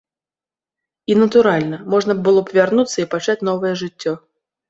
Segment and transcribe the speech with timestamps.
[1.11, 4.13] І, натуральна, можна было б вярнуцца і пачаць новае жыццё.